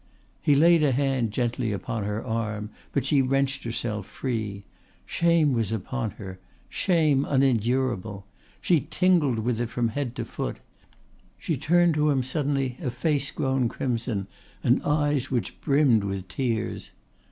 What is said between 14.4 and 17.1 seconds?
and eyes which brimmed with tears.